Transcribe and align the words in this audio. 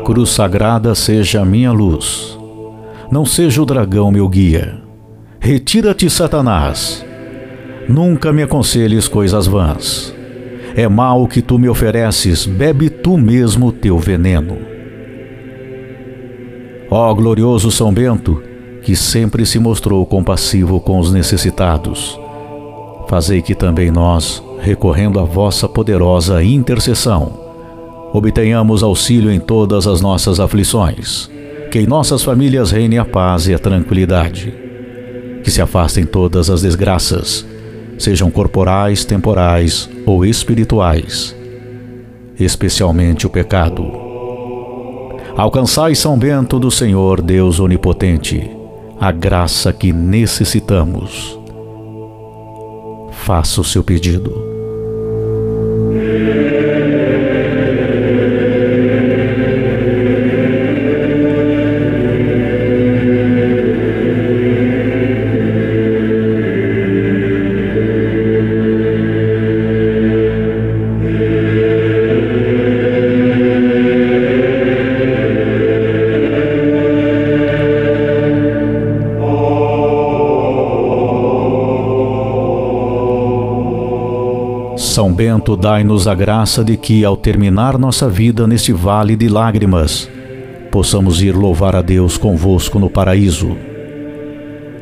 cruz 0.00 0.30
sagrada 0.30 0.94
seja 0.94 1.42
a 1.42 1.44
minha 1.44 1.70
luz. 1.70 2.38
Não 3.10 3.24
seja 3.24 3.62
o 3.62 3.66
dragão 3.66 4.10
meu 4.10 4.28
guia. 4.28 4.78
Retira-te, 5.38 6.08
Satanás. 6.10 7.04
Nunca 7.88 8.32
me 8.32 8.42
aconselhes 8.42 9.08
coisas 9.08 9.46
vãs. 9.46 10.14
É 10.74 10.88
mal 10.88 11.26
que 11.26 11.42
tu 11.42 11.58
me 11.58 11.68
ofereces, 11.68 12.46
bebe 12.46 12.88
tu 12.88 13.18
mesmo 13.18 13.72
teu 13.72 13.98
veneno. 13.98 14.58
Ó 16.90 17.12
glorioso 17.14 17.70
São 17.70 17.92
Bento, 17.92 18.42
que 18.82 18.96
sempre 18.96 19.44
se 19.44 19.58
mostrou 19.58 20.04
compassivo 20.06 20.80
com 20.80 20.98
os 20.98 21.12
necessitados, 21.12 22.18
fazei 23.08 23.42
que 23.42 23.54
também 23.54 23.90
nós, 23.90 24.42
recorrendo 24.60 25.18
à 25.20 25.24
vossa 25.24 25.68
poderosa 25.68 26.42
intercessão, 26.42 27.49
obtenhamos 28.12 28.82
auxílio 28.82 29.30
em 29.30 29.38
todas 29.38 29.86
as 29.86 30.00
nossas 30.00 30.40
aflições, 30.40 31.30
que 31.70 31.78
em 31.78 31.86
nossas 31.86 32.22
famílias 32.22 32.70
reine 32.70 32.98
a 32.98 33.04
paz 33.04 33.46
e 33.48 33.54
a 33.54 33.58
tranquilidade, 33.58 34.52
que 35.42 35.50
se 35.50 35.62
afastem 35.62 36.04
todas 36.04 36.50
as 36.50 36.62
desgraças, 36.62 37.46
sejam 37.98 38.30
corporais, 38.30 39.04
temporais 39.04 39.88
ou 40.04 40.24
espirituais, 40.24 41.36
especialmente 42.38 43.26
o 43.26 43.30
pecado. 43.30 43.86
Alcançai 45.36 45.94
São 45.94 46.18
Bento 46.18 46.58
do 46.58 46.70
Senhor 46.70 47.22
Deus 47.22 47.60
Onipotente, 47.60 48.50
a 48.98 49.12
graça 49.12 49.72
que 49.72 49.92
necessitamos 49.92 51.40
faça 53.30 53.60
o 53.60 53.64
seu 53.64 53.84
pedido. 53.84 54.49
São 84.90 85.12
Bento, 85.12 85.56
dai-nos 85.56 86.08
a 86.08 86.16
graça 86.16 86.64
de 86.64 86.76
que, 86.76 87.04
ao 87.04 87.16
terminar 87.16 87.78
nossa 87.78 88.08
vida 88.08 88.44
neste 88.44 88.72
vale 88.72 89.14
de 89.14 89.28
lágrimas, 89.28 90.10
possamos 90.68 91.22
ir 91.22 91.30
louvar 91.30 91.76
a 91.76 91.80
Deus 91.80 92.18
convosco 92.18 92.76
no 92.76 92.90
paraíso. 92.90 93.56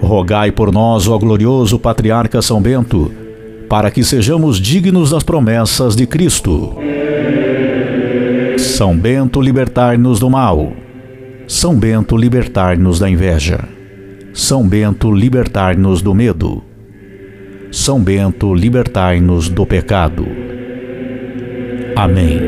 Rogai 0.00 0.52
por 0.52 0.72
nós, 0.72 1.08
ó 1.08 1.18
glorioso 1.18 1.76
Patriarca 1.76 2.40
São 2.40 2.62
Bento, 2.62 3.10
para 3.68 3.90
que 3.90 4.04
sejamos 4.04 4.60
dignos 4.60 5.10
das 5.10 5.24
promessas 5.24 5.96
de 5.96 6.06
Cristo. 6.06 6.76
São 8.58 8.96
Bento, 8.96 9.40
libertai-nos 9.40 10.20
do 10.20 10.30
mal. 10.30 10.72
São 11.48 11.74
Bento, 11.74 12.16
libertai-nos 12.16 13.00
da 13.00 13.10
inveja. 13.10 13.58
São 14.32 14.68
Bento, 14.68 15.10
libertai-nos 15.10 16.00
do 16.00 16.14
medo. 16.14 16.62
São 17.76 18.02
Bento, 18.02 18.54
libertai-nos 18.54 19.50
do 19.50 19.66
pecado. 19.66 20.26
Amém. 21.94 22.40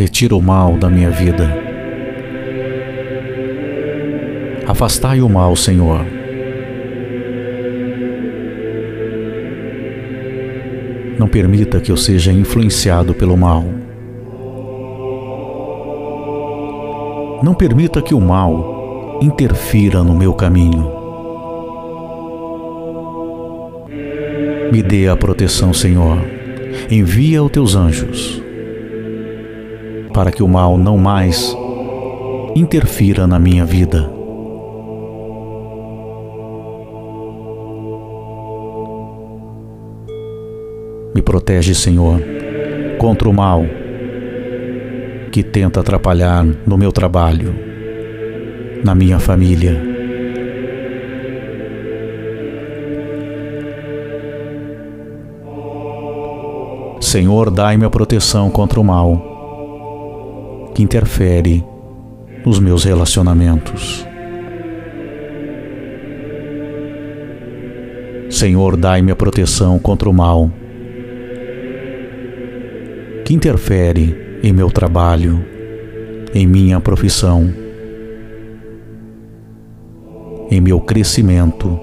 Retira 0.00 0.34
o 0.34 0.40
mal 0.40 0.78
da 0.78 0.88
minha 0.88 1.10
vida. 1.10 1.54
Afastai 4.66 5.20
o 5.20 5.28
mal, 5.28 5.54
Senhor. 5.54 6.06
Não 11.18 11.28
permita 11.28 11.80
que 11.80 11.92
eu 11.92 11.98
seja 11.98 12.32
influenciado 12.32 13.12
pelo 13.12 13.36
mal. 13.36 13.62
Não 17.42 17.52
permita 17.52 18.00
que 18.00 18.14
o 18.14 18.20
mal 18.22 19.18
interfira 19.20 20.02
no 20.02 20.16
meu 20.16 20.32
caminho. 20.32 20.90
Me 24.72 24.82
dê 24.82 25.08
a 25.08 25.14
proteção, 25.14 25.74
Senhor. 25.74 26.16
Envia 26.90 27.42
os 27.42 27.50
teus 27.50 27.74
anjos 27.74 28.49
para 30.12 30.30
que 30.30 30.42
o 30.42 30.48
mal 30.48 30.76
não 30.76 30.98
mais 30.98 31.56
interfira 32.54 33.26
na 33.26 33.38
minha 33.38 33.64
vida. 33.64 34.10
Me 41.14 41.22
protege, 41.22 41.74
Senhor, 41.74 42.20
contra 42.98 43.28
o 43.28 43.32
mal 43.32 43.64
que 45.32 45.42
tenta 45.42 45.80
atrapalhar 45.80 46.44
no 46.66 46.76
meu 46.76 46.92
trabalho, 46.92 47.54
na 48.84 48.94
minha 48.94 49.18
família. 49.18 49.90
Senhor, 57.00 57.50
dai-me 57.50 57.84
a 57.84 57.90
proteção 57.90 58.50
contra 58.50 58.80
o 58.80 58.84
mal 58.84 59.39
que 60.74 60.82
interfere 60.82 61.64
nos 62.44 62.58
meus 62.58 62.84
relacionamentos. 62.84 64.06
Senhor, 68.30 68.76
dai-me 68.76 69.12
a 69.12 69.16
proteção 69.16 69.78
contra 69.78 70.08
o 70.08 70.12
mal 70.12 70.50
que 73.24 73.34
interfere 73.34 74.40
em 74.42 74.52
meu 74.52 74.70
trabalho, 74.70 75.44
em 76.34 76.46
minha 76.46 76.80
profissão, 76.80 77.52
em 80.50 80.60
meu 80.60 80.80
crescimento 80.80 81.78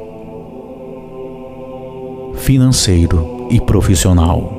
financeiro 2.35 3.47
e 3.49 3.61
profissional. 3.61 4.56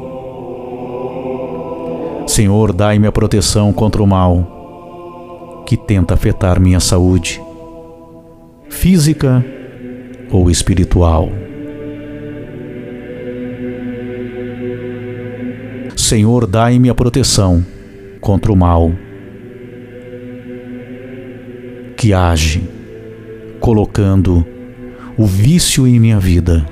Senhor, 2.29 2.75
dai-me 2.75 3.07
a 3.07 3.11
proteção 3.11 3.73
contra 3.73 4.03
o 4.03 4.07
mal 4.07 5.65
que 5.67 5.79
tenta 5.79 6.13
afetar 6.13 6.61
minha 6.61 6.79
saúde, 6.79 7.41
física 8.69 9.43
ou 10.31 10.51
espiritual. 10.51 11.31
Senhor, 15.97 16.47
dai-me 16.47 16.91
a 16.91 16.95
proteção 16.95 17.65
contra 18.21 18.53
o 18.53 18.57
mal 18.57 18.93
que 21.97 22.13
age 22.13 22.63
colocando 23.59 24.47
o 25.17 25.25
vício 25.25 25.87
em 25.89 25.99
minha 25.99 26.21
vida 26.21 26.65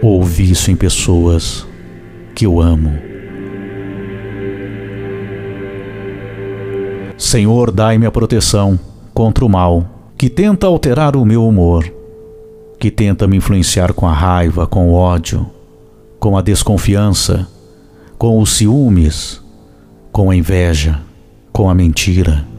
ou 0.00 0.24
vício 0.24 0.72
em 0.72 0.74
pessoas 0.74 1.70
que 2.34 2.46
eu 2.46 2.60
amo. 2.60 2.92
Senhor, 7.16 7.70
dai-me 7.70 8.06
a 8.06 8.10
proteção 8.10 8.78
contra 9.14 9.44
o 9.44 9.48
mal 9.48 9.86
que 10.18 10.30
tenta 10.30 10.66
alterar 10.66 11.16
o 11.16 11.24
meu 11.24 11.46
humor, 11.46 11.84
que 12.78 12.90
tenta 12.90 13.26
me 13.26 13.36
influenciar 13.36 13.92
com 13.92 14.06
a 14.06 14.12
raiva, 14.12 14.66
com 14.66 14.90
o 14.90 14.94
ódio, 14.94 15.48
com 16.18 16.36
a 16.36 16.42
desconfiança, 16.42 17.48
com 18.18 18.40
os 18.40 18.52
ciúmes, 18.52 19.42
com 20.12 20.30
a 20.30 20.36
inveja, 20.36 21.00
com 21.52 21.68
a 21.68 21.74
mentira. 21.74 22.51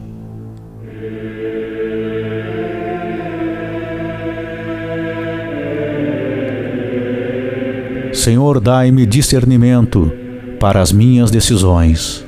Senhor, 8.24 8.58
dai-me 8.58 9.04
discernimento 9.04 10.10
para 10.58 10.80
as 10.80 10.90
minhas 10.90 11.30
decisões, 11.30 12.24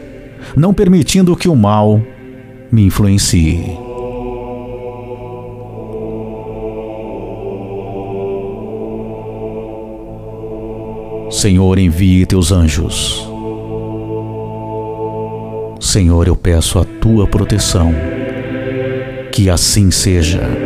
não 0.54 0.74
permitindo 0.74 1.34
que 1.34 1.48
o 1.48 1.56
mal 1.56 2.02
me 2.70 2.84
influencie. 2.84 3.64
Senhor, 11.30 11.78
envie 11.78 12.26
teus 12.26 12.52
anjos. 12.52 13.26
Senhor, 15.80 16.28
eu 16.28 16.36
peço 16.36 16.78
a 16.78 16.84
tua 16.84 17.26
proteção. 17.26 17.90
Que 19.32 19.48
assim 19.48 19.90
seja. 19.90 20.65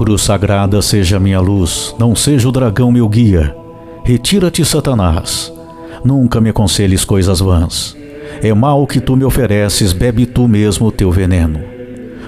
Cruz 0.00 0.22
sagrada 0.22 0.80
seja 0.80 1.20
minha 1.20 1.38
luz, 1.40 1.94
não 1.98 2.16
seja 2.16 2.48
o 2.48 2.50
dragão 2.50 2.90
meu 2.90 3.06
guia. 3.06 3.54
Retira-te, 4.02 4.64
Satanás 4.64 5.52
Nunca 6.02 6.40
me 6.40 6.48
aconselhes 6.48 7.04
coisas 7.04 7.40
vãs. 7.40 7.94
É 8.42 8.54
mal 8.54 8.86
que 8.86 8.98
tu 8.98 9.14
me 9.14 9.24
ofereces, 9.24 9.92
bebe 9.92 10.24
tu 10.24 10.48
mesmo 10.48 10.86
o 10.86 10.90
teu 10.90 11.10
veneno. 11.10 11.60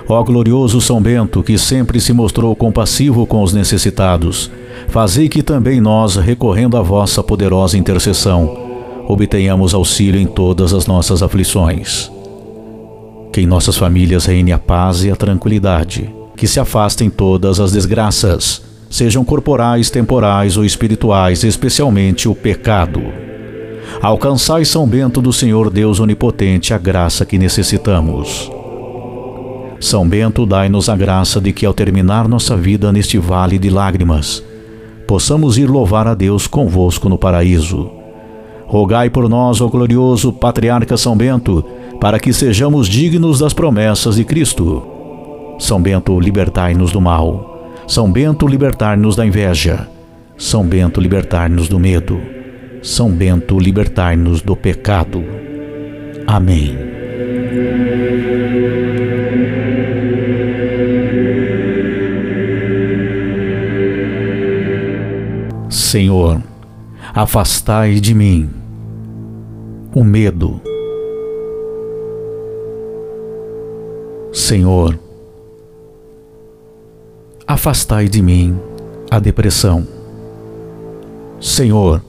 Ó 0.06 0.22
glorioso 0.22 0.82
São 0.82 1.00
Bento, 1.00 1.42
que 1.42 1.56
sempre 1.56 1.98
se 1.98 2.12
mostrou 2.12 2.54
compassivo 2.54 3.26
com 3.26 3.42
os 3.42 3.54
necessitados, 3.54 4.50
fazei 4.88 5.26
que 5.26 5.42
também 5.42 5.80
nós, 5.80 6.16
recorrendo 6.16 6.76
à 6.76 6.82
vossa 6.82 7.22
poderosa 7.22 7.78
intercessão, 7.78 8.54
obtenhamos 9.08 9.72
auxílio 9.72 10.20
em 10.20 10.26
todas 10.26 10.74
as 10.74 10.86
nossas 10.86 11.22
aflições. 11.22 12.12
Que 13.32 13.40
em 13.40 13.46
nossas 13.46 13.78
famílias 13.78 14.26
reine 14.26 14.52
a 14.52 14.58
paz 14.58 15.04
e 15.04 15.10
a 15.10 15.16
tranquilidade, 15.16 16.14
que 16.42 16.48
se 16.48 16.58
afastem 16.58 17.08
todas 17.08 17.60
as 17.60 17.70
desgraças, 17.70 18.64
sejam 18.90 19.24
corporais, 19.24 19.90
temporais 19.90 20.56
ou 20.56 20.64
espirituais, 20.64 21.44
especialmente 21.44 22.28
o 22.28 22.34
pecado. 22.34 23.00
Alcançai 24.02 24.64
São 24.64 24.84
Bento 24.84 25.22
do 25.22 25.32
Senhor 25.32 25.70
Deus 25.70 26.00
Onipotente 26.00 26.74
a 26.74 26.78
graça 26.78 27.24
que 27.24 27.38
necessitamos. 27.38 28.50
São 29.78 30.08
Bento, 30.08 30.44
dai-nos 30.44 30.88
a 30.88 30.96
graça 30.96 31.40
de 31.40 31.52
que, 31.52 31.64
ao 31.64 31.72
terminar 31.72 32.26
nossa 32.26 32.56
vida 32.56 32.90
neste 32.90 33.18
vale 33.18 33.56
de 33.56 33.70
lágrimas, 33.70 34.42
possamos 35.06 35.56
ir 35.56 35.70
louvar 35.70 36.08
a 36.08 36.14
Deus 36.14 36.48
convosco 36.48 37.08
no 37.08 37.16
paraíso. 37.16 37.88
Rogai 38.66 39.08
por 39.08 39.28
nós, 39.28 39.60
ó 39.60 39.68
glorioso 39.68 40.32
Patriarca 40.32 40.96
São 40.96 41.16
Bento, 41.16 41.64
para 42.00 42.18
que 42.18 42.32
sejamos 42.32 42.88
dignos 42.88 43.38
das 43.38 43.52
promessas 43.52 44.16
de 44.16 44.24
Cristo. 44.24 44.91
São 45.62 45.80
Bento, 45.80 46.18
libertai-nos 46.18 46.90
do 46.90 47.00
mal. 47.00 47.70
São 47.86 48.10
Bento, 48.10 48.48
libertai-nos 48.48 49.14
da 49.14 49.24
inveja. 49.24 49.86
São 50.36 50.66
Bento, 50.66 51.00
libertai-nos 51.00 51.68
do 51.68 51.78
medo. 51.78 52.20
São 52.82 53.08
Bento, 53.08 53.60
libertai-nos 53.60 54.42
do 54.42 54.56
pecado. 54.56 55.22
Amém. 56.26 56.76
Senhor, 65.70 66.42
afastai 67.14 68.00
de 68.00 68.16
mim 68.16 68.50
o 69.94 70.02
medo. 70.02 70.60
Senhor, 74.32 74.98
afastai 77.46 78.08
de 78.08 78.22
mim 78.22 78.58
a 79.10 79.18
depressão. 79.18 79.86
Senhor, 81.40 82.02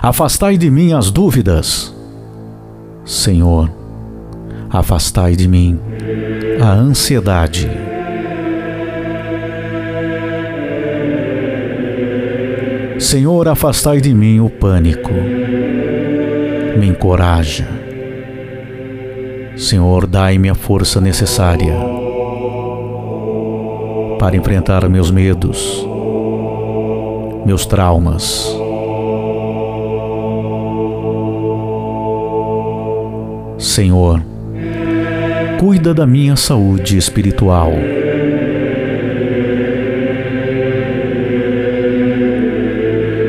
Afastai 0.00 0.56
de 0.56 0.70
mim 0.70 0.92
as 0.92 1.10
dúvidas. 1.10 1.94
Senhor, 3.04 3.70
afastai 4.70 5.36
de 5.36 5.48
mim 5.48 5.78
a 6.60 6.72
ansiedade. 6.72 7.70
Senhor, 12.98 13.48
afastai 13.48 14.00
de 14.00 14.14
mim 14.14 14.40
o 14.40 14.48
pânico. 14.48 15.12
Me 16.78 16.86
encoraja. 16.86 17.66
Senhor, 19.56 20.06
dai-me 20.06 20.48
a 20.48 20.54
força 20.54 21.00
necessária 21.00 22.01
para 24.22 24.36
enfrentar 24.36 24.88
meus 24.88 25.10
medos, 25.10 25.84
meus 27.44 27.66
traumas 27.66 28.56
Senhor, 33.58 34.22
cuida 35.58 35.92
da 35.92 36.06
minha 36.06 36.36
saúde 36.36 36.96
espiritual. 36.96 37.72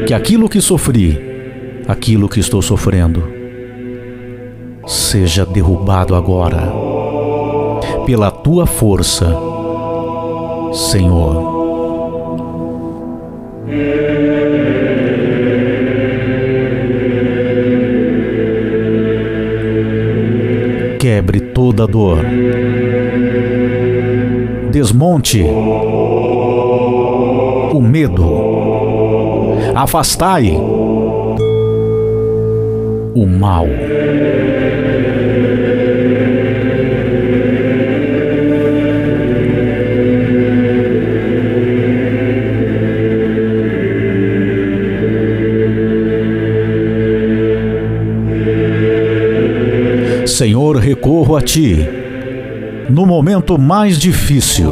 Que 0.06 0.14
aquilo 0.14 0.48
que 0.48 0.62
sofri, 0.62 1.20
aquilo 1.88 2.30
que 2.30 2.40
estou 2.40 2.62
sofrendo, 2.62 3.24
seja 4.86 5.44
derrubado 5.44 6.14
agora, 6.14 6.72
pela 8.06 8.30
tua 8.30 8.68
força, 8.68 9.53
Senhor. 10.74 11.54
quebre 21.04 21.42
toda 21.42 21.86
dor. 21.86 22.20
Desmonte 24.72 25.44
o 27.74 27.82
medo. 27.82 28.24
Afastai 29.76 30.58
o 33.14 33.26
mal. 33.28 33.68
Senhor, 50.44 50.76
recorro 50.76 51.38
a 51.38 51.42
Ti 51.42 51.88
no 52.90 53.06
momento 53.06 53.58
mais 53.58 53.98
difícil. 53.98 54.70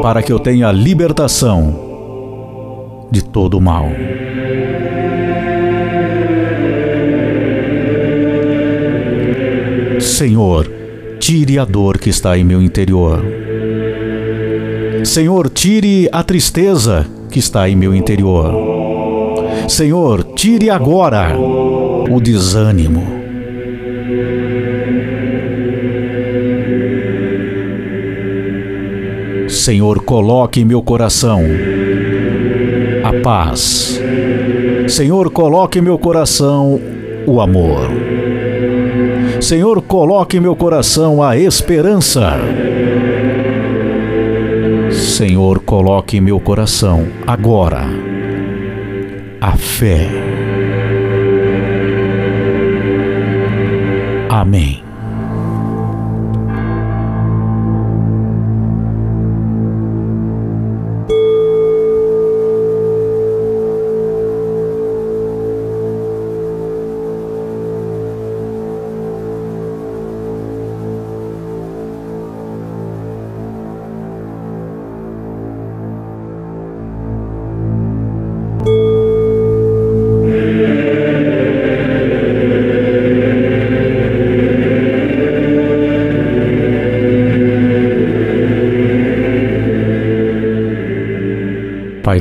Para 0.00 0.22
que 0.22 0.32
eu 0.32 0.38
tenha 0.38 0.72
libertação 0.72 3.08
de 3.10 3.22
todo 3.22 3.58
o 3.58 3.60
mal. 3.60 3.90
Senhor, 10.00 10.66
tire 11.18 11.58
a 11.58 11.66
dor 11.66 11.98
que 11.98 12.08
está 12.08 12.38
em 12.38 12.42
meu 12.42 12.62
interior. 12.62 13.22
Senhor, 15.04 15.50
tire 15.50 16.08
a 16.10 16.22
tristeza 16.22 17.06
que 17.30 17.38
está 17.38 17.68
em 17.68 17.76
meu 17.76 17.94
interior. 17.94 18.75
Senhor, 19.68 20.22
tire 20.34 20.70
agora 20.70 21.36
o 21.36 22.20
desânimo. 22.20 23.02
Senhor, 29.48 30.04
coloque 30.04 30.60
em 30.60 30.64
meu 30.64 30.80
coração 30.82 31.42
a 33.02 33.12
paz. 33.22 34.00
Senhor, 34.86 35.30
coloque 35.30 35.80
em 35.80 35.82
meu 35.82 35.98
coração 35.98 36.80
o 37.26 37.40
amor. 37.40 37.90
Senhor, 39.40 39.82
coloque 39.82 40.36
em 40.36 40.40
meu 40.40 40.54
coração 40.54 41.20
a 41.20 41.36
esperança. 41.36 42.38
Senhor, 44.92 45.58
coloque 45.58 46.18
em 46.18 46.20
meu 46.20 46.38
coração 46.38 47.08
agora 47.26 48.05
a 49.46 49.56
fé. 49.56 50.08
Amém. 54.28 54.85